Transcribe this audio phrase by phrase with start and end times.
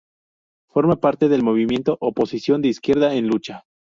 [0.71, 3.65] Forma parte del movimiento Oposición de Izquierda en Lucha.